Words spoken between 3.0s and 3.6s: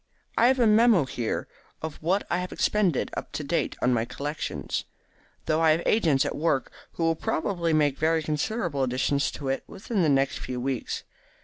up to